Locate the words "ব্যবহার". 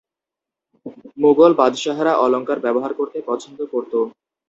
2.65-2.91